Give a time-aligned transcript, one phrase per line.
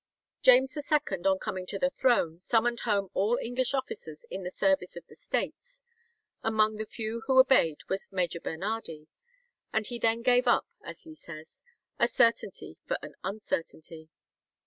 [0.41, 0.97] James II,
[1.27, 5.13] on coming to the throne, summoned home all English officers in the service of the
[5.13, 5.83] States.
[6.43, 9.09] Among the few who obeyed was Major Bernardi,
[9.71, 11.61] and he then gave up, as he says,
[11.99, 14.09] a certainty for an uncertainty.